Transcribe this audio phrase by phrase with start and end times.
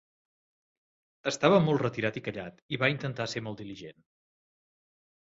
[1.31, 4.01] Estava molt retirat i callat, i va intentar ser molt diligent.